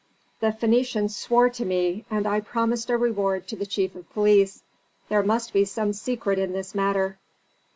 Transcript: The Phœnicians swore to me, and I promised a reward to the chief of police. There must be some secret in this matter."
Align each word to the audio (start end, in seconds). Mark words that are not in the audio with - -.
The 0.39 0.47
Phœnicians 0.47 1.11
swore 1.11 1.51
to 1.51 1.63
me, 1.63 2.05
and 2.09 2.25
I 2.25 2.39
promised 2.39 2.89
a 2.89 2.97
reward 2.97 3.45
to 3.49 3.55
the 3.55 3.67
chief 3.67 3.93
of 3.93 4.11
police. 4.13 4.63
There 5.09 5.21
must 5.21 5.53
be 5.53 5.63
some 5.63 5.93
secret 5.93 6.39
in 6.39 6.53
this 6.53 6.73
matter." 6.73 7.19